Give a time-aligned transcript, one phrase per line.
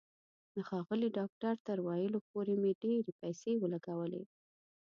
[0.53, 4.23] د ښاغلي ډاکټر تر ورتلو پورې مې ډېرې پیسې ولګولې.